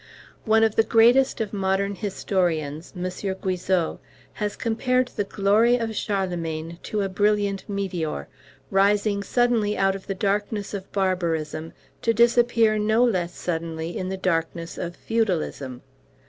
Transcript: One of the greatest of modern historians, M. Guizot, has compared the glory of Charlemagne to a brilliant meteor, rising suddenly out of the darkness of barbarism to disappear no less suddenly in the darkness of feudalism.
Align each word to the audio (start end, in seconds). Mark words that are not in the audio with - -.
One 0.45 0.63
of 0.63 0.77
the 0.77 0.81
greatest 0.83 1.39
of 1.41 1.53
modern 1.53 1.93
historians, 1.93 2.91
M. 2.95 3.03
Guizot, 3.39 3.99
has 4.33 4.55
compared 4.55 5.09
the 5.09 5.23
glory 5.23 5.75
of 5.77 5.95
Charlemagne 5.95 6.79
to 6.81 7.01
a 7.03 7.07
brilliant 7.07 7.69
meteor, 7.69 8.27
rising 8.71 9.21
suddenly 9.21 9.77
out 9.77 9.95
of 9.95 10.07
the 10.07 10.15
darkness 10.15 10.73
of 10.73 10.91
barbarism 10.91 11.71
to 12.01 12.15
disappear 12.15 12.79
no 12.79 13.03
less 13.03 13.35
suddenly 13.37 13.95
in 13.95 14.09
the 14.09 14.17
darkness 14.17 14.75
of 14.79 14.95
feudalism. 14.95 15.83